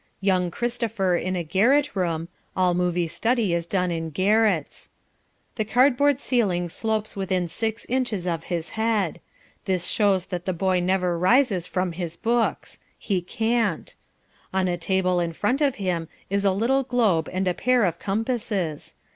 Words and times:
Young 0.19 0.49
Christopher 0.49 1.15
in 1.15 1.35
a 1.35 1.43
garret 1.43 1.95
room 1.95 2.27
(all 2.57 2.73
movie 2.73 3.05
study 3.07 3.53
is 3.53 3.67
done 3.67 3.91
in 3.91 4.09
garrets). 4.09 4.89
The 5.57 5.63
cardboard 5.63 6.19
ceiling 6.19 6.69
slopes 6.69 7.15
within 7.15 7.47
six 7.47 7.85
inches 7.87 8.25
of 8.25 8.45
his 8.45 8.69
head. 8.71 9.21
This 9.65 9.85
shows 9.85 10.25
that 10.33 10.45
the 10.45 10.53
boy 10.53 10.79
never 10.79 11.19
rises 11.19 11.67
from 11.67 11.91
his 11.91 12.15
books. 12.15 12.79
He 12.97 13.21
can't. 13.21 13.93
On 14.51 14.67
a 14.67 14.75
table 14.75 15.19
in 15.19 15.33
front 15.33 15.61
of 15.61 15.75
him 15.75 16.07
is 16.31 16.45
a 16.45 16.51
little 16.51 16.81
globe 16.81 17.29
and 17.31 17.47
a 17.47 17.53
pair 17.53 17.85
of 17.85 17.99
compasses. 17.99 18.95